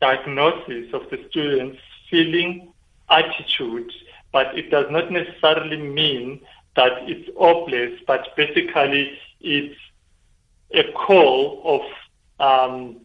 diagnosis 0.00 0.92
of 0.92 1.08
the 1.10 1.24
student's 1.30 1.78
feeling, 2.10 2.72
attitude, 3.08 3.92
but 4.32 4.58
it 4.58 4.70
does 4.70 4.86
not 4.90 5.10
necessarily 5.10 5.76
mean 5.76 6.40
that 6.76 6.92
it's 7.02 7.28
hopeless, 7.36 8.00
but 8.06 8.34
basically 8.36 9.18
it's 9.40 9.78
a 10.72 10.84
call 10.92 11.60
of 11.64 11.82
um, 12.40 12.96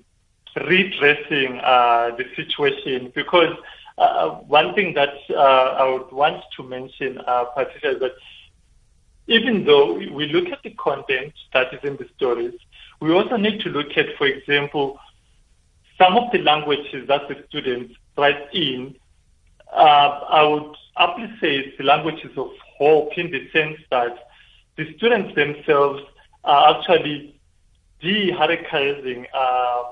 redressing 0.55 1.59
uh, 1.59 2.11
the 2.17 2.25
situation 2.35 3.11
because 3.13 3.55
uh, 3.97 4.29
one 4.29 4.73
thing 4.75 4.93
that 4.93 5.13
uh, 5.29 5.33
I 5.33 5.89
would 5.89 6.11
want 6.11 6.43
to 6.57 6.63
mention, 6.63 7.19
uh, 7.25 7.45
Patricia, 7.45 7.95
is 7.95 7.99
that 7.99 8.11
even 9.27 9.65
though 9.65 9.93
we 9.93 10.27
look 10.27 10.47
at 10.49 10.63
the 10.63 10.69
content 10.71 11.33
that 11.53 11.73
is 11.73 11.79
in 11.83 11.97
the 11.97 12.07
stories, 12.15 12.53
we 13.01 13.11
also 13.11 13.37
need 13.37 13.59
to 13.61 13.69
look 13.69 13.97
at, 13.97 14.15
for 14.17 14.27
example, 14.27 14.99
some 15.97 16.15
of 16.15 16.31
the 16.31 16.39
languages 16.39 17.07
that 17.07 17.27
the 17.27 17.43
students 17.49 17.93
write 18.17 18.53
in. 18.53 18.95
Uh, 19.71 20.19
I 20.29 20.43
would 20.43 20.75
it's 21.41 21.77
the 21.77 21.83
languages 21.83 22.31
of 22.37 22.49
hope 22.77 23.17
in 23.17 23.31
the 23.31 23.49
sense 23.51 23.77
that 23.91 24.29
the 24.77 24.95
students 24.97 25.35
themselves 25.35 26.03
are 26.43 26.77
actually 26.77 27.39
de-hierarchizing 28.01 29.25
uh, 29.33 29.83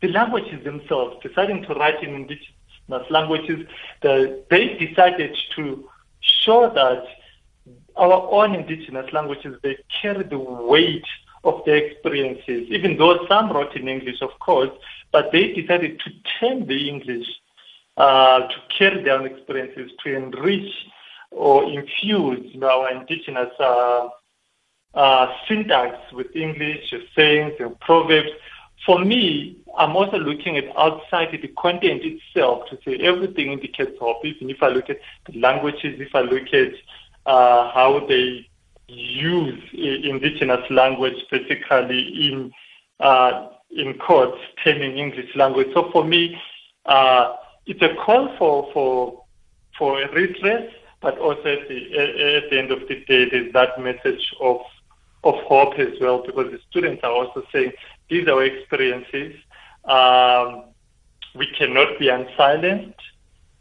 the 0.00 0.08
languages 0.08 0.64
themselves, 0.64 1.16
deciding 1.22 1.62
to 1.62 1.74
write 1.74 2.02
in 2.02 2.14
indigenous 2.14 2.53
languages. 2.88 3.66
The, 4.02 4.42
they 4.50 4.74
decided 4.74 5.36
to 5.56 5.88
show 6.20 6.70
that 6.74 7.04
our 7.96 8.28
own 8.30 8.54
indigenous 8.54 9.12
languages, 9.12 9.58
they 9.62 9.78
carry 10.02 10.24
the 10.24 10.38
weight 10.38 11.04
of 11.44 11.62
their 11.66 11.76
experiences, 11.76 12.66
even 12.70 12.96
though 12.96 13.26
some 13.28 13.52
wrote 13.52 13.76
in 13.76 13.88
English, 13.88 14.20
of 14.22 14.30
course, 14.40 14.70
but 15.12 15.30
they 15.30 15.52
decided 15.52 16.00
to 16.00 16.10
turn 16.40 16.66
the 16.66 16.88
English 16.88 17.26
uh, 17.96 18.40
to 18.48 18.56
carry 18.76 19.02
their 19.04 19.18
own 19.18 19.26
experiences, 19.26 19.90
to 20.02 20.16
enrich 20.16 20.72
or 21.30 21.64
infuse 21.64 22.56
our 22.62 22.90
indigenous 22.90 23.52
uh, 23.60 24.08
uh, 24.94 25.32
syntax 25.46 25.96
with 26.12 26.34
English, 26.34 26.92
sayings, 27.14 27.54
and 27.60 27.78
proverbs. 27.80 28.30
For 28.86 29.04
me, 29.04 29.58
I'm 29.76 29.96
also 29.96 30.18
looking 30.18 30.56
at 30.56 30.64
outside 30.76 31.28
the 31.32 31.48
content 31.48 32.02
itself 32.04 32.68
to 32.70 32.78
say 32.84 32.96
everything 32.98 33.52
indicates 33.52 33.98
hope. 33.98 34.24
Even 34.24 34.50
if 34.50 34.62
I 34.62 34.68
look 34.68 34.88
at 34.90 34.98
the 35.26 35.38
languages, 35.40 36.00
if 36.00 36.14
I 36.14 36.20
look 36.20 36.52
at 36.52 36.72
uh, 37.26 37.72
how 37.72 38.04
they 38.08 38.48
use 38.86 39.58
indigenous 39.72 40.68
language, 40.70 41.16
basically 41.30 42.28
in 42.28 42.52
uh, 43.00 43.48
in 43.70 43.98
courts, 43.98 44.38
turning 44.62 44.98
English 44.98 45.34
language. 45.34 45.68
So 45.74 45.90
for 45.90 46.04
me, 46.04 46.40
uh, 46.86 47.34
it's 47.66 47.82
a 47.82 47.94
call 48.04 48.36
for 48.38 48.70
for 48.72 49.24
for 49.78 50.00
a 50.02 50.12
redress, 50.12 50.70
but 51.00 51.18
also 51.18 51.42
at 51.42 51.68
the, 51.68 51.98
at 52.38 52.50
the 52.50 52.58
end 52.58 52.70
of 52.70 52.80
the 52.88 53.04
day, 53.06 53.28
there's 53.28 53.52
that 53.52 53.80
message 53.80 54.34
of 54.40 54.60
of 55.24 55.34
hope 55.46 55.78
as 55.78 55.98
well, 56.00 56.22
because 56.24 56.52
the 56.52 56.60
students 56.70 57.02
are 57.02 57.10
also 57.10 57.42
saying 57.52 57.72
these 58.10 58.28
are 58.28 58.44
experiences. 58.44 59.34
Um, 59.86 60.64
we 61.34 61.46
cannot 61.58 61.98
be 61.98 62.08
unsilenced. 62.08 63.00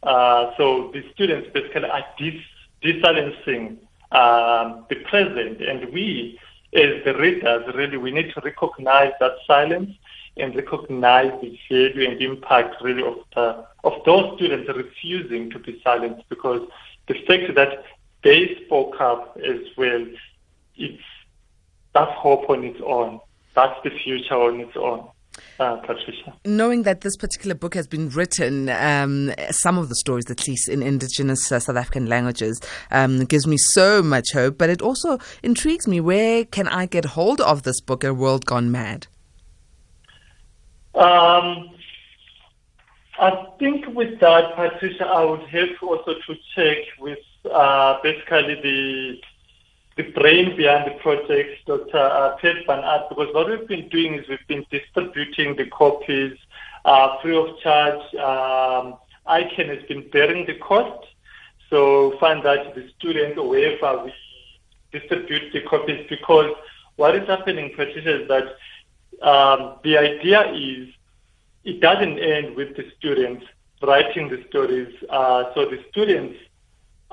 Uh, 0.03 0.51
so 0.58 0.92
the 0.94 1.03
students 1.13 1.50
basically 1.53 1.89
are 1.89 2.06
dis- 2.18 3.01
silencing 3.01 3.80
um, 4.12 4.86
the 4.89 4.96
present, 5.10 5.62
and 5.62 5.92
we, 5.94 6.39
as 6.74 7.03
the 7.06 7.15
readers, 7.18 7.63
really 7.74 7.98
we 7.98 8.12
need 8.12 8.32
to 8.34 8.42
recognize 8.42 9.12
that 9.20 9.32
silence 9.48 9.89
and 10.38 10.56
recognize 10.56 11.32
the 11.42 11.58
value 11.70 12.10
and 12.10 12.22
impact 12.22 12.75
really 12.82 13.03
of 13.03 13.18
the, 13.36 13.65
of 13.84 13.94
those 14.06 14.36
students 14.36 14.70
refusing 14.75 15.50
to 15.51 15.60
be 15.60 15.80
silenced 15.84 16.24
because 16.30 16.68
the 17.08 17.13
fact 17.27 17.56
that 17.56 17.84
they 18.24 18.58
spoke 18.65 19.00
up 19.00 19.38
as 19.38 19.60
well, 19.77 20.06
it's 20.75 21.03
that's 21.94 22.12
hope 22.13 22.50
on 22.50 22.63
its 22.63 22.80
own. 22.84 23.20
That's 23.56 23.77
the 23.84 23.92
future 24.03 24.36
on 24.36 24.60
its 24.60 24.75
own. 24.75 25.10
Uh, 25.60 25.76
Patricia. 25.78 26.34
Knowing 26.46 26.82
that 26.84 27.02
this 27.02 27.16
particular 27.16 27.54
book 27.54 27.76
has 27.76 27.86
been 27.86 28.10
written, 28.10 28.70
um, 28.70 29.32
some 29.52 29.78
of 29.78 29.88
the 29.88 29.96
stories, 29.96 30.30
at 30.32 30.48
least 30.48 30.68
in 30.68 30.82
indigenous 30.82 31.52
uh, 31.52 31.60
South 31.60 31.76
African 31.76 32.08
languages, 32.08 32.60
um, 32.90 33.24
gives 33.26 33.46
me 33.46 33.58
so 33.58 34.02
much 34.02 34.32
hope. 34.34 34.58
But 34.58 34.70
it 34.70 34.82
also 34.82 35.20
intrigues 35.44 35.88
me. 35.88 36.02
Where 36.02 36.44
can 36.46 36.68
I 36.68 36.88
get 36.88 37.06
hold 37.06 37.40
of 37.40 37.64
this 37.64 37.82
book, 37.82 38.04
A 38.04 38.14
World 38.14 38.46
Gone 38.46 38.72
Mad? 38.72 39.06
Um, 40.96 41.70
I 43.20 43.48
think 43.60 43.86
with 43.88 44.20
that, 44.20 44.56
Patricia, 44.56 45.06
I 45.06 45.24
would 45.24 45.42
have 45.42 45.70
also 45.82 46.16
to 46.16 46.36
check 46.56 46.78
with 47.00 47.20
uh, 47.52 48.00
basically 48.02 48.56
the 48.56 49.22
the 49.96 50.04
brain 50.12 50.56
behind 50.56 50.90
the 50.90 50.98
project, 51.02 51.66
Dr. 51.68 51.98
Uh, 51.98 52.36
Piet 52.38 52.66
van 52.66 52.84
Aert, 52.84 53.10
because 53.10 53.34
what 53.34 53.50
we've 53.50 53.68
been 53.68 53.88
doing 53.90 54.16
is 54.16 54.28
we've 54.28 54.48
been 54.48 54.66
distributing 54.72 55.56
the 55.56 55.68
copies 55.68 56.38
uh, 56.86 57.22
free 57.22 57.38
of 57.38 57.58
charge. 57.60 58.02
Um, 58.16 58.96
ICAN 59.28 59.70
has 59.70 59.84
been 59.88 60.10
bearing 60.10 60.46
the 60.46 60.56
cost. 60.56 61.08
So 61.70 62.18
find 62.20 62.44
that 62.44 62.76
the 62.76 62.90
students 62.98 63.38
or 63.38 63.50
wherever 63.50 64.04
we 64.04 64.14
distribute 64.92 65.54
the 65.54 65.62
copies 65.62 66.06
because 66.10 66.54
what 66.96 67.16
is 67.16 67.28
happening, 67.28 67.72
Patricia, 67.76 68.22
is 68.22 68.28
that 68.28 69.28
um, 69.28 69.80
the 69.84 69.98
idea 69.98 70.52
is 70.54 70.90
it 71.64 71.80
doesn't 71.80 72.20
end 72.20 72.56
with 72.56 72.76
the 72.76 72.86
students 72.98 73.46
writing 73.82 74.30
the 74.30 74.44
stories. 74.50 74.94
Uh, 75.10 75.46
so 75.56 75.66
the 75.66 75.84
students 75.90 76.38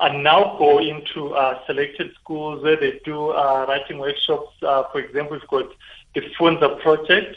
are 0.01 0.17
now 0.19 0.57
go 0.59 0.79
into 0.79 1.35
uh, 1.35 1.65
selected 1.67 2.11
schools 2.15 2.63
where 2.63 2.77
they 2.77 3.01
do 3.05 3.31
uh, 3.31 3.67
writing 3.69 3.99
workshops. 3.99 4.51
Uh, 4.63 4.85
for 4.91 5.01
example, 5.01 5.39
we've 5.39 5.49
got 5.49 5.71
the 6.15 6.23
Funza 6.39 6.81
project 6.81 7.37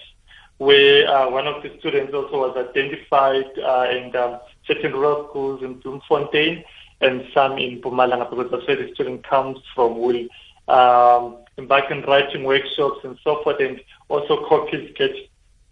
where 0.57 1.07
uh, 1.09 1.29
one 1.29 1.45
of 1.45 1.61
the 1.61 1.77
students 1.79 2.13
also 2.13 2.37
was 2.47 2.55
identified 2.55 3.45
uh, 3.59 3.87
in 3.91 4.15
um, 4.15 4.39
certain 4.65 4.93
rural 4.93 5.27
schools 5.29 5.61
in 5.61 5.73
Bloemfontein 5.79 6.63
and 7.01 7.25
some 7.33 7.57
in 7.57 7.81
Mpumalanga 7.81 8.29
because 8.29 8.49
that's 8.49 8.65
where 8.65 8.77
the 8.77 8.93
student 8.93 9.27
comes 9.27 9.57
from, 9.75 9.99
will 9.99 10.27
um, 10.69 11.37
embark 11.57 11.91
on 11.91 12.01
writing 12.03 12.45
workshops 12.45 12.99
and 13.03 13.17
so 13.23 13.43
forth, 13.43 13.59
and 13.59 13.81
also 14.07 14.47
copies 14.47 14.93
get 14.97 15.11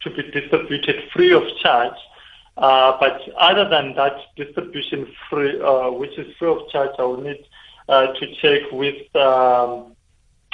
to 0.01 0.09
be 0.09 0.23
distributed 0.31 1.09
free 1.13 1.31
of 1.31 1.43
charge. 1.61 1.95
Uh, 2.57 2.97
but 2.99 3.21
other 3.37 3.67
than 3.69 3.95
that 3.95 4.17
distribution 4.35 5.07
free, 5.29 5.59
uh, 5.61 5.89
which 5.89 6.17
is 6.17 6.35
free 6.37 6.49
of 6.49 6.69
charge, 6.69 6.91
I 6.99 7.03
will 7.03 7.21
need 7.21 7.43
uh, 7.87 8.07
to 8.07 8.35
check 8.35 8.71
with 8.71 9.15
um, 9.15 9.95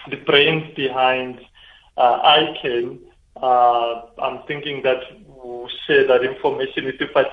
the 0.10 0.18
brains 0.26 0.74
behind 0.76 1.40
uh, 1.98 2.22
ICAN. 2.22 3.00
Uh, 3.36 4.02
I'm 4.20 4.44
thinking 4.48 4.84
that 4.84 5.02
we'll 5.28 5.70
share 5.86 6.08
that 6.08 6.24
information 6.24 6.86
with 6.86 6.96
you, 7.00 7.08
but 7.14 7.32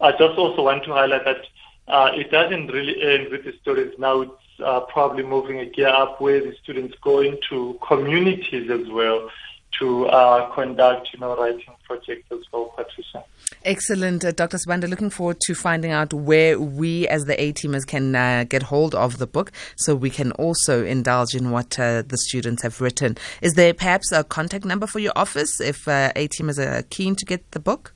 I 0.00 0.12
just 0.12 0.38
also 0.38 0.62
want 0.62 0.84
to 0.84 0.92
highlight 0.92 1.24
that 1.24 1.44
uh, 1.88 2.10
it 2.14 2.30
doesn't 2.30 2.68
really 2.68 3.02
end 3.02 3.30
with 3.30 3.44
the 3.44 3.52
students. 3.60 3.98
Now 3.98 4.22
it's 4.22 4.32
uh, 4.62 4.80
probably 4.80 5.22
moving 5.22 5.60
a 5.60 5.66
gear 5.66 5.88
up 5.88 6.20
where 6.20 6.40
the 6.40 6.54
students 6.62 6.94
go 7.02 7.20
into 7.20 7.78
communities 7.86 8.70
as 8.70 8.88
well 8.88 9.30
to 9.78 10.06
uh, 10.06 10.50
conduct, 10.54 11.10
you 11.12 11.20
know, 11.20 11.36
writing 11.36 11.74
projects 11.84 12.30
as 12.30 12.40
well, 12.52 12.72
Patricia. 12.76 13.24
Excellent. 13.64 14.24
Uh, 14.24 14.32
Dr. 14.32 14.58
Sibanda, 14.58 14.88
looking 14.88 15.10
forward 15.10 15.38
to 15.40 15.54
finding 15.54 15.90
out 15.90 16.12
where 16.12 16.60
we 16.60 17.08
as 17.08 17.24
the 17.24 17.40
A-teamers 17.40 17.86
can 17.86 18.14
uh, 18.14 18.44
get 18.48 18.64
hold 18.64 18.94
of 18.94 19.18
the 19.18 19.26
book 19.26 19.52
so 19.76 19.94
we 19.94 20.10
can 20.10 20.32
also 20.32 20.84
indulge 20.84 21.34
in 21.34 21.50
what 21.50 21.78
uh, 21.78 22.02
the 22.02 22.18
students 22.18 22.62
have 22.62 22.80
written. 22.80 23.16
Is 23.40 23.54
there 23.54 23.74
perhaps 23.74 24.12
a 24.12 24.24
contact 24.24 24.64
number 24.64 24.86
for 24.86 24.98
your 24.98 25.12
office 25.16 25.60
if 25.60 25.88
uh, 25.88 26.12
A-teamers 26.16 26.58
are 26.58 26.82
keen 26.82 27.16
to 27.16 27.24
get 27.24 27.50
the 27.52 27.60
book? 27.60 27.94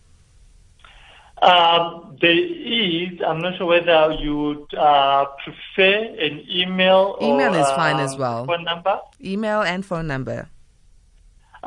Um, 1.42 2.16
there 2.20 2.37
is. 2.37 3.20
I'm 3.25 3.38
not 3.38 3.56
sure 3.58 3.66
whether 3.66 4.12
you 4.18 4.37
would 4.37 4.75
uh, 4.75 5.26
prefer 5.44 6.14
an 6.18 6.44
email. 6.50 7.16
Email 7.23 7.54
or, 7.54 7.61
is 7.61 7.70
fine 7.70 8.00
as 8.00 8.16
well. 8.16 8.44
Phone 8.44 8.64
number. 8.64 8.99
Email 9.23 9.62
and 9.62 9.87
phone 9.87 10.08
number. 10.08 10.49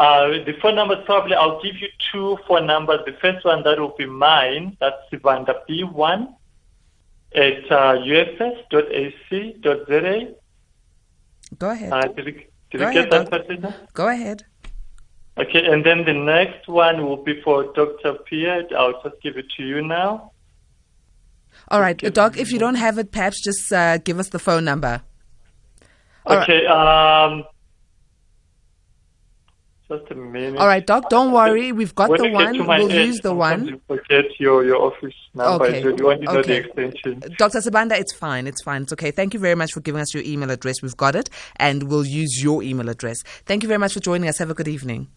Uh, 0.01 0.43
the 0.47 0.53
phone 0.59 0.73
number 0.73 0.95
probably 1.05 1.35
I'll 1.35 1.61
give 1.61 1.75
you 1.77 1.87
two 2.11 2.39
phone 2.47 2.65
numbers. 2.65 3.01
The 3.05 3.13
first 3.21 3.45
one 3.45 3.61
that 3.65 3.79
will 3.79 3.93
be 3.95 4.07
mine. 4.07 4.75
That's 4.79 4.95
Sibanda 5.11 5.53
B1 5.69 6.33
at 7.35 7.71
uh, 7.71 7.97
ufs.ac.za. 8.01 9.35
Go 11.59 11.69
ahead. 11.69 11.93
Uh, 11.93 12.01
did 12.07 12.25
you, 12.25 12.33
did 12.71 12.77
Go 12.77 12.77
you 12.77 12.83
ahead, 12.85 13.11
get 13.11 13.29
that, 13.29 13.61
Doc. 13.61 13.73
Go 13.93 14.07
ahead. 14.07 14.43
Okay, 15.37 15.63
and 15.71 15.85
then 15.85 16.03
the 16.03 16.13
next 16.13 16.67
one 16.67 17.05
will 17.05 17.23
be 17.23 17.39
for 17.43 17.71
Dr. 17.75 18.13
Pierre. 18.25 18.63
I'll 18.75 19.03
just 19.03 19.21
give 19.21 19.37
it 19.37 19.51
to 19.57 19.63
you 19.63 19.83
now. 19.83 20.31
All 21.67 21.79
right, 21.79 21.95
Doc, 21.95 22.37
if 22.37 22.51
you 22.51 22.57
don't 22.57 22.73
have 22.73 22.97
it, 22.97 23.11
perhaps 23.11 23.39
just 23.39 23.71
uh, 23.71 23.99
give 23.99 24.17
us 24.17 24.29
the 24.29 24.39
phone 24.39 24.65
number. 24.65 25.03
All 26.25 26.37
right. 26.37 26.49
okay, 26.49 26.65
um, 26.65 27.43
just 29.91 30.11
a 30.11 30.15
minute. 30.15 30.57
All 30.59 30.67
right, 30.67 30.85
Doc, 30.85 31.09
don't 31.09 31.31
worry. 31.31 31.71
We've 31.71 31.93
got 31.93 32.09
When 32.09 32.21
the 32.21 32.29
one. 32.29 32.57
We'll 32.57 32.91
end, 32.91 33.07
use 33.07 33.19
the 33.19 33.33
one. 33.33 33.67
You 33.67 33.81
forget 33.87 34.25
your, 34.39 34.63
your 34.65 34.77
office 34.77 35.13
number. 35.33 35.65
Okay. 35.65 35.81
So 35.81 35.89
you 35.95 36.05
want 36.05 36.19
to 36.21 36.25
know 36.25 36.33
the 36.33 36.39
Okay. 36.39 36.57
extension. 36.57 37.21
Dr. 37.37 37.59
Sibanda, 37.59 37.99
it's 37.99 38.13
fine. 38.13 38.47
It's 38.47 38.63
fine. 38.63 38.83
It's 38.83 38.93
okay. 38.93 39.11
Thank 39.11 39.33
you 39.33 39.39
very 39.39 39.55
much 39.55 39.73
for 39.73 39.81
giving 39.81 40.01
us 40.01 40.13
your 40.13 40.23
email 40.23 40.49
address. 40.51 40.81
We've 40.81 40.97
got 40.97 41.15
it, 41.15 41.29
and 41.57 41.83
we'll 41.89 42.05
use 42.05 42.41
your 42.41 42.63
email 42.63 42.89
address. 42.89 43.23
Thank 43.45 43.63
you 43.63 43.67
very 43.67 43.79
much 43.79 43.93
for 43.93 43.99
joining 43.99 44.29
us. 44.29 44.37
Have 44.37 44.49
a 44.49 44.53
good 44.55 44.67
evening. 44.67 45.07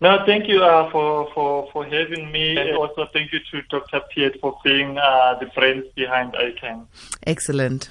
No, 0.00 0.18
thank 0.26 0.46
you 0.48 0.62
uh, 0.62 0.90
for, 0.92 1.28
for, 1.34 1.68
for 1.72 1.84
having 1.84 2.30
me. 2.30 2.56
And 2.56 2.76
also 2.76 3.08
thank 3.12 3.32
you 3.32 3.40
to 3.50 3.62
Dr. 3.68 4.00
Piet 4.14 4.38
for 4.40 4.56
being 4.62 4.96
uh, 4.96 5.34
the 5.40 5.46
brains 5.46 5.86
behind 5.96 6.34
ICAN. 6.34 6.86
Excellent. 7.26 7.90